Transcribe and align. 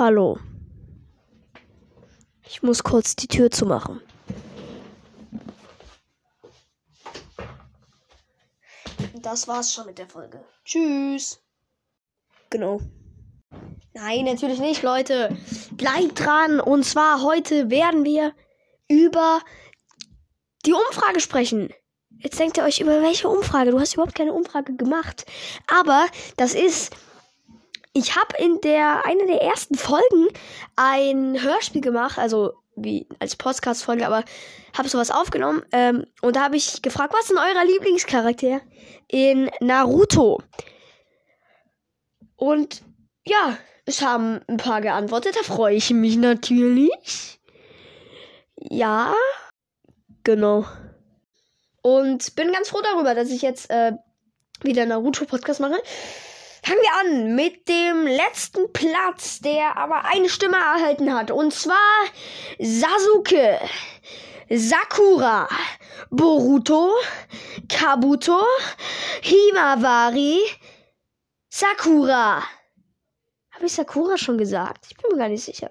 Hallo. 0.00 0.38
Ich 2.42 2.62
muss 2.62 2.82
kurz 2.82 3.16
die 3.16 3.26
Tür 3.28 3.50
zumachen. 3.50 4.00
Das 9.20 9.46
war's 9.46 9.74
schon 9.74 9.84
mit 9.84 9.98
der 9.98 10.08
Folge. 10.08 10.42
Tschüss. 10.64 11.42
Genau. 12.48 12.80
Nein, 13.92 14.24
natürlich 14.24 14.58
nicht, 14.58 14.82
Leute. 14.82 15.36
Bleibt 15.72 16.18
dran. 16.18 16.60
Und 16.60 16.86
zwar 16.86 17.20
heute 17.22 17.68
werden 17.68 18.06
wir 18.06 18.32
über 18.88 19.42
die 20.64 20.72
Umfrage 20.72 21.20
sprechen. 21.20 21.74
Jetzt 22.08 22.38
denkt 22.38 22.56
ihr 22.56 22.64
euch, 22.64 22.80
über 22.80 23.02
welche 23.02 23.28
Umfrage? 23.28 23.70
Du 23.70 23.78
hast 23.78 23.92
überhaupt 23.92 24.14
keine 24.14 24.32
Umfrage 24.32 24.74
gemacht. 24.74 25.26
Aber 25.66 26.06
das 26.38 26.54
ist. 26.54 26.90
Ich 27.92 28.14
habe 28.16 28.36
in 28.38 28.60
der 28.60 29.04
einer 29.04 29.26
der 29.26 29.42
ersten 29.42 29.74
Folgen 29.74 30.28
ein 30.76 31.42
Hörspiel 31.42 31.80
gemacht, 31.80 32.18
also 32.18 32.52
wie 32.76 33.06
als 33.18 33.36
Podcast-Folge, 33.36 34.06
aber 34.06 34.24
habe 34.76 34.88
sowas 34.88 35.10
aufgenommen. 35.10 35.64
Ähm, 35.72 36.06
und 36.22 36.36
da 36.36 36.44
habe 36.44 36.56
ich 36.56 36.82
gefragt, 36.82 37.12
was 37.12 37.22
ist 37.22 37.30
denn 37.30 37.38
euer 37.38 37.64
Lieblingscharakter 37.64 38.60
in 39.08 39.50
Naruto? 39.60 40.40
Und 42.36 42.82
ja, 43.24 43.58
es 43.86 44.02
haben 44.02 44.40
ein 44.46 44.56
paar 44.56 44.80
geantwortet. 44.80 45.36
Da 45.36 45.42
freue 45.42 45.74
ich 45.74 45.90
mich 45.90 46.16
natürlich. 46.16 47.40
Ja, 48.56 49.14
genau. 50.22 50.64
Und 51.82 52.36
bin 52.36 52.52
ganz 52.52 52.68
froh 52.68 52.82
darüber, 52.82 53.14
dass 53.14 53.30
ich 53.30 53.42
jetzt 53.42 53.68
äh, 53.70 53.92
wieder 54.62 54.86
Naruto-Podcast 54.86 55.60
mache. 55.60 55.82
Fangen 56.62 56.80
wir 56.80 57.00
an 57.00 57.34
mit 57.34 57.68
dem 57.68 58.06
letzten 58.06 58.72
Platz, 58.72 59.40
der 59.40 59.76
aber 59.76 60.04
eine 60.04 60.28
Stimme 60.28 60.56
erhalten 60.56 61.14
hat. 61.14 61.30
Und 61.30 61.54
zwar 61.54 61.76
Sasuke, 62.58 63.58
Sakura, 64.50 65.48
Boruto, 66.10 66.92
Kabuto, 67.68 68.42
Himawari, 69.22 70.40
Sakura. 71.48 72.42
Habe 73.52 73.66
ich 73.66 73.72
Sakura 73.72 74.18
schon 74.18 74.38
gesagt? 74.38 74.86
Ich 74.90 74.96
bin 74.96 75.12
mir 75.12 75.18
gar 75.18 75.28
nicht 75.28 75.44
sicher. 75.44 75.70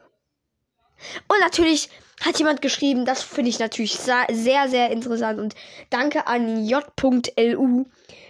Und 1.27 1.39
natürlich 1.39 1.89
hat 2.21 2.37
jemand 2.39 2.61
geschrieben, 2.61 3.05
das 3.05 3.23
finde 3.23 3.49
ich 3.49 3.59
natürlich 3.59 3.97
sehr, 3.97 4.67
sehr 4.67 4.91
interessant. 4.91 5.39
Und 5.39 5.55
danke 5.89 6.27
an 6.27 6.65
J.LU 6.65 7.85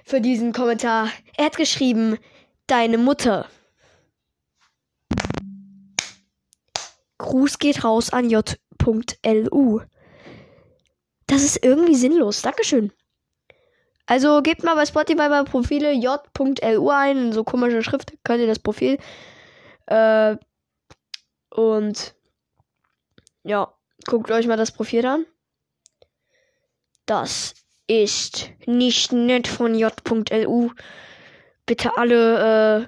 für 0.05 0.21
diesen 0.21 0.53
Kommentar. 0.53 1.09
Er 1.37 1.45
hat 1.45 1.57
geschrieben, 1.57 2.17
deine 2.69 2.97
Mutter. 2.97 3.47
Gruß 7.17 7.59
geht 7.59 7.83
raus 7.83 8.11
an 8.11 8.29
J.LU. 8.29 9.81
Das 11.27 11.43
ist 11.43 11.63
irgendwie 11.63 11.95
sinnlos. 11.95 12.41
Dankeschön. 12.41 12.91
Also 14.05 14.41
gebt 14.41 14.63
mal 14.63 14.75
bei 14.75 14.85
Spotify 14.85 15.29
bei 15.29 15.43
Profile 15.43 15.91
J.LU 15.91 16.89
ein, 16.89 17.31
so 17.31 17.43
komische 17.43 17.83
Schrift, 17.83 18.13
könnt 18.23 18.41
ihr 18.41 18.47
das 18.47 18.57
Profil. 18.57 18.97
Äh, 19.85 20.37
und 21.51 22.15
ja, 23.43 23.71
guckt 24.07 24.31
euch 24.31 24.47
mal 24.47 24.57
das 24.57 24.71
Profil 24.71 25.05
an. 25.05 25.25
Das 27.05 27.53
ist 27.85 28.49
nicht 28.65 29.11
nett 29.11 29.47
von 29.47 29.75
J.LU. 29.75 30.71
Bitte 31.69 31.97
alle 31.97 32.81
äh, 32.81 32.87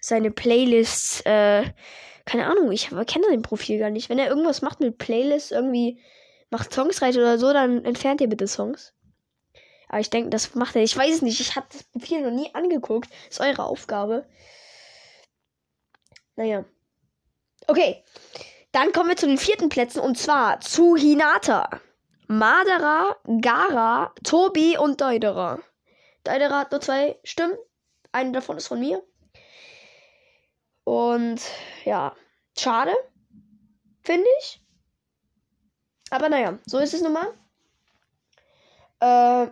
seine 0.00 0.32
Playlists, 0.32 1.20
äh, 1.20 1.62
keine 2.24 2.46
Ahnung, 2.46 2.72
ich 2.72 2.88
kenne 2.88 3.26
sein 3.28 3.42
Profil 3.42 3.78
gar 3.78 3.90
nicht. 3.90 4.08
Wenn 4.08 4.18
er 4.18 4.26
irgendwas 4.26 4.62
macht 4.62 4.80
mit 4.80 4.98
Playlists, 4.98 5.52
irgendwie 5.52 6.00
macht 6.50 6.74
Songs 6.74 7.00
rein 7.02 7.14
oder 7.14 7.38
so, 7.38 7.52
dann 7.52 7.84
entfernt 7.84 8.20
ihr 8.20 8.28
bitte 8.28 8.48
Songs. 8.48 8.94
Aber 9.88 10.00
ich 10.00 10.10
denke, 10.10 10.30
das 10.30 10.56
macht 10.56 10.74
er. 10.74 10.82
Ich 10.82 10.96
weiß 10.96 11.14
es 11.14 11.22
nicht. 11.22 11.38
Ich 11.38 11.54
habe 11.54 11.68
das 11.70 11.84
Profil 11.84 12.22
noch 12.22 12.32
nie 12.32 12.52
angeguckt. 12.52 13.08
Ist 13.30 13.40
eure 13.40 13.62
Aufgabe. 13.62 14.26
Naja. 16.34 16.64
Okay. 17.68 18.02
Dann 18.72 18.90
kommen 18.90 19.10
wir 19.10 19.16
zu 19.16 19.28
den 19.28 19.38
vierten 19.38 19.68
Plätzen 19.68 20.00
und 20.00 20.18
zwar 20.18 20.58
zu 20.58 20.96
Hinata. 20.96 21.80
Madara, 22.26 23.14
Gara, 23.40 24.12
Tobi 24.24 24.76
und 24.76 25.00
Deidera. 25.00 25.60
Deidera 26.24 26.58
hat 26.58 26.72
nur 26.72 26.80
zwei 26.80 27.20
Stimmen. 27.22 27.56
Eine 28.16 28.32
davon 28.32 28.56
ist 28.56 28.68
von 28.68 28.80
mir. 28.80 29.02
Und 30.84 31.38
ja, 31.84 32.16
schade. 32.58 32.94
Finde 34.02 34.26
ich. 34.38 34.62
Aber 36.08 36.30
naja, 36.30 36.58
so 36.64 36.78
ist 36.78 36.94
es 36.94 37.02
nun 37.02 37.12
mal. 37.12 37.34
Äh, 39.00 39.50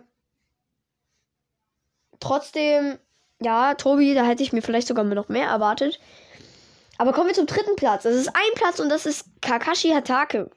trotzdem, 2.19 2.97
ja, 3.39 3.75
Tobi, 3.75 4.15
da 4.15 4.25
hätte 4.25 4.41
ich 4.41 4.51
mir 4.51 4.63
vielleicht 4.63 4.87
sogar 4.87 5.05
noch 5.05 5.29
mehr 5.29 5.47
erwartet. 5.47 5.99
Aber 6.97 7.13
kommen 7.13 7.27
wir 7.27 7.35
zum 7.35 7.45
dritten 7.45 7.75
Platz. 7.75 8.01
Das 8.01 8.15
ist 8.15 8.29
ein 8.29 8.55
Platz 8.55 8.79
und 8.79 8.89
das 8.89 9.05
ist 9.05 9.27
Kakashi 9.43 9.91
Hatake. 9.91 10.49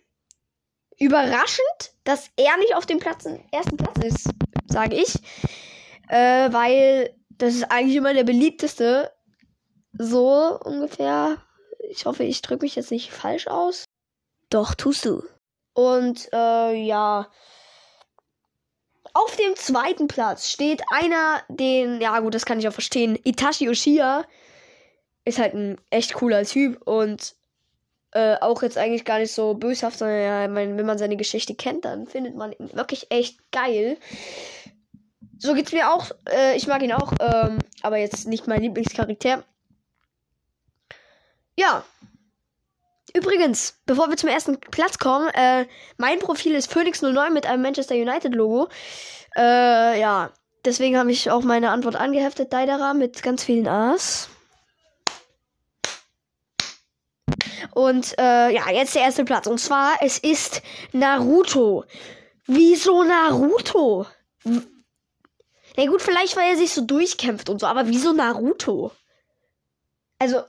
Überraschend, 0.99 1.93
dass 2.05 2.31
er 2.37 2.57
nicht 2.57 2.75
auf 2.75 2.87
dem 2.87 3.01
Platz, 3.01 3.27
ersten 3.53 3.77
Platz 3.77 3.99
ist, 4.03 4.31
sage 4.67 4.97
ich. 4.97 5.15
Äh, 6.09 6.51
weil 6.51 7.18
das 7.38 7.54
ist 7.54 7.71
eigentlich 7.71 7.97
immer 7.97 8.15
der 8.15 8.25
beliebteste. 8.25 9.12
So 9.93 10.59
ungefähr. 10.65 11.38
Ich 11.91 12.04
hoffe, 12.04 12.25
ich 12.25 12.43
drücke 12.43 12.65
mich 12.65 12.76
jetzt 12.76 12.91
nicht 12.91 13.10
falsch 13.10 13.47
aus. 13.47 13.84
Doch, 14.50 14.75
tust 14.75 15.04
du. 15.04 15.22
Und 15.72 16.28
äh, 16.32 16.75
ja. 16.75 17.31
Auf 19.15 19.37
dem 19.37 19.56
zweiten 19.56 20.06
Platz 20.06 20.50
steht 20.50 20.82
einer, 20.91 21.43
den, 21.48 22.00
ja 22.00 22.21
gut, 22.21 22.34
das 22.34 22.44
kann 22.44 22.59
ich 22.59 22.69
auch 22.69 22.72
verstehen, 22.72 23.19
Itachi 23.25 23.69
Uchiha 23.69 24.25
ist 25.25 25.38
halt 25.38 25.54
ein 25.54 25.81
echt 25.91 26.15
cooler 26.15 26.44
Typ 26.44 26.81
und 26.87 27.34
äh, 28.12 28.37
auch 28.41 28.62
jetzt 28.62 28.78
eigentlich 28.78 29.04
gar 29.04 29.19
nicht 29.19 29.32
so 29.32 29.54
böshaft, 29.54 29.98
sondern 29.98 30.21
ja, 30.21 30.54
wenn 30.54 30.87
man 30.87 30.98
seine 30.98 31.16
Geschichte 31.16 31.54
kennt, 31.54 31.84
dann 31.84 32.06
findet 32.06 32.37
man 32.37 32.53
ihn 32.53 32.72
wirklich 32.75 33.10
echt 33.10 33.38
geil. 33.50 33.98
So 35.38 35.54
geht's 35.54 35.72
mir 35.72 35.93
auch. 35.93 36.10
Äh, 36.28 36.56
ich 36.56 36.66
mag 36.66 36.82
ihn 36.82 36.93
auch, 36.93 37.12
ähm, 37.21 37.59
aber 37.82 37.99
jetzt 37.99 38.26
nicht 38.26 38.47
mein 38.47 38.60
Lieblingscharakter. 38.60 39.44
Ja. 41.56 41.84
Übrigens, 43.15 43.78
bevor 43.87 44.10
wir 44.10 44.16
zum 44.16 44.28
ersten 44.28 44.60
Platz 44.60 44.98
kommen, 44.98 45.28
äh, 45.28 45.66
mein 45.97 46.19
Profil 46.19 46.54
ist 46.54 46.72
Phoenix09 46.72 47.31
mit 47.31 47.47
einem 47.47 47.62
Manchester 47.62 47.94
United 47.94 48.34
Logo. 48.34 48.69
Äh, 49.37 50.00
ja. 50.00 50.31
Deswegen 50.65 50.98
habe 50.98 51.12
ich 51.12 51.31
auch 51.31 51.43
meine 51.43 51.71
Antwort 51.71 51.97
angeheftet, 51.97 52.53
Daidara, 52.53 52.93
mit 52.93 53.22
ganz 53.22 53.44
vielen 53.44 53.69
A's. 53.69 54.28
Und 57.72 58.19
äh, 58.19 58.50
ja, 58.53 58.69
jetzt 58.71 58.97
der 58.97 59.03
erste 59.03 59.25
Platz. 59.25 59.47
Und 59.47 59.59
zwar, 59.59 59.94
es 60.00 60.19
ist 60.19 60.62
Naruto. 60.93 61.84
Wieso 62.47 63.04
Naruto? 63.04 64.07
Na 65.78 65.84
ja, 65.84 65.91
gut, 65.91 66.03
vielleicht, 66.03 66.34
weil 66.34 66.51
er 66.51 66.57
sich 66.57 66.75
so 66.75 66.80
durchkämpft 66.80 67.48
und 67.48 67.60
so, 67.60 67.66
aber 67.69 67.86
wieso 67.86 68.13
Naruto? 68.13 68.91
Also, 70.19 70.42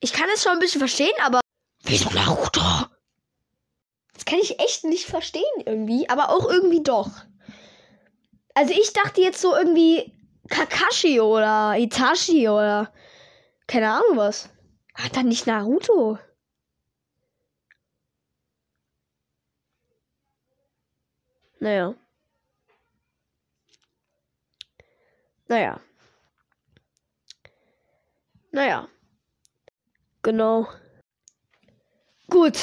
ich 0.00 0.14
kann 0.14 0.26
es 0.32 0.42
schon 0.42 0.52
ein 0.52 0.58
bisschen 0.58 0.78
verstehen, 0.78 1.12
aber. 1.22 1.40
Wieso 1.82 2.08
Naruto? 2.08 2.62
Das 4.14 4.24
kann 4.24 4.38
ich 4.38 4.58
echt 4.60 4.84
nicht 4.84 5.04
verstehen 5.04 5.42
irgendwie, 5.66 6.08
aber 6.08 6.30
auch 6.30 6.48
irgendwie 6.48 6.82
doch. 6.82 7.10
Also 8.54 8.72
ich 8.72 8.94
dachte 8.94 9.20
jetzt 9.20 9.42
so 9.42 9.54
irgendwie 9.54 10.14
Kakashi 10.48 11.20
oder 11.20 11.74
Itachi 11.76 12.48
oder 12.48 12.90
keine 13.66 13.92
Ahnung 13.92 14.16
was. 14.16 14.48
Hat 14.94 15.14
dann 15.14 15.28
nicht 15.28 15.46
Naruto? 15.46 16.18
Naja. 21.60 21.94
Naja. 25.54 25.80
Naja. 28.50 28.88
Genau. 30.22 30.66
Gut. 32.28 32.58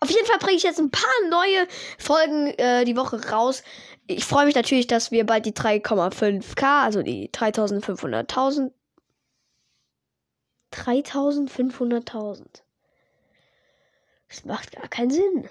Auf 0.00 0.08
jeden 0.08 0.24
Fall 0.24 0.38
bringe 0.38 0.56
ich 0.56 0.62
jetzt 0.62 0.78
ein 0.78 0.90
paar 0.90 1.02
neue 1.28 1.68
Folgen 1.98 2.46
äh, 2.56 2.86
die 2.86 2.96
Woche 2.96 3.22
raus. 3.28 3.62
Ich 4.06 4.24
freue 4.24 4.46
mich 4.46 4.54
natürlich, 4.54 4.86
dass 4.86 5.10
wir 5.10 5.26
bald 5.26 5.44
die 5.44 5.52
3,5k, 5.52 6.84
also 6.84 7.02
die 7.02 7.28
3500.000. 7.28 8.72
3500.000. 10.72 12.62
Das 14.30 14.44
macht 14.46 14.72
gar 14.72 14.88
keinen 14.88 15.10
Sinn. 15.10 15.50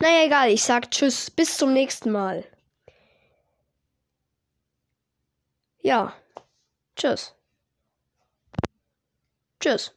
Naja, 0.00 0.26
egal. 0.26 0.50
Ich 0.50 0.62
sag 0.62 0.90
Tschüss. 0.90 1.30
Bis 1.30 1.56
zum 1.56 1.72
nächsten 1.72 2.10
Mal. 2.10 2.44
Ja. 5.84 6.14
Tschüss. 6.96 7.34
Tschüss. 9.60 9.92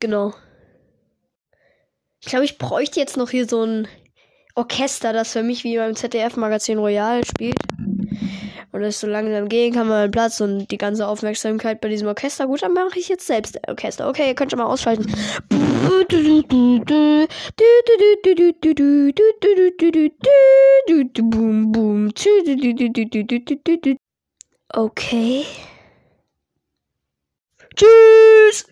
Genau. 0.00 0.34
Ich 2.20 2.26
glaube, 2.26 2.44
ich 2.44 2.58
bräuchte 2.58 2.98
jetzt 2.98 3.16
noch 3.16 3.30
hier 3.30 3.48
so 3.48 3.62
ein 3.64 3.88
Orchester, 4.56 5.12
das 5.12 5.32
für 5.32 5.44
mich 5.44 5.62
wie 5.62 5.76
beim 5.76 5.94
ZDF-Magazin 5.94 6.78
Royal 6.78 7.24
spielt. 7.24 7.56
Und 8.74 8.82
es 8.82 8.98
so 8.98 9.06
langsam 9.06 9.48
gehen 9.48 9.72
kann 9.72 9.86
man 9.86 10.10
Platz 10.10 10.40
und 10.40 10.66
die 10.66 10.78
ganze 10.78 11.06
Aufmerksamkeit 11.06 11.80
bei 11.80 11.88
diesem 11.88 12.08
Orchester. 12.08 12.48
Gut, 12.48 12.62
dann 12.62 12.72
mache 12.72 12.98
ich 12.98 13.08
jetzt 13.08 13.24
selbst 13.24 13.56
Orchester. 13.68 14.08
Okay, 14.08 14.26
ihr 14.26 14.34
könnt 14.34 14.50
schon 14.50 14.58
mal 14.58 14.66
ausschalten. 14.66 15.06
Okay. 24.70 25.44
Tschüss! 27.76 28.66